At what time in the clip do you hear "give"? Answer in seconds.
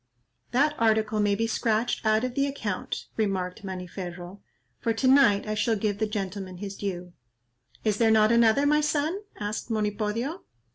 5.75-5.99